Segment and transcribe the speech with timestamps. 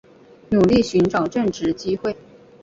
[0.49, 2.17] 努力寻找正职机会